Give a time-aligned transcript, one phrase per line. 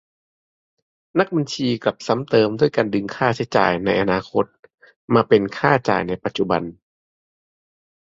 [1.19, 4.45] นักบัญชีกลับซ้ำเติมด้วยการดึงค่าใช้จ่ายในอนาคต
[5.13, 6.61] มาเป็นค่าใช้จ่ายปัจจุบัน?